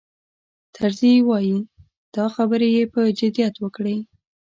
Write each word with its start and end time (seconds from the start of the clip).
طرزي 0.75 1.13
وایي 1.29 1.57
دا 2.15 2.25
خبرې 2.35 2.67
یې 2.75 2.83
په 2.93 3.01
جدیت 3.19 3.55
وکړې. 3.59 3.97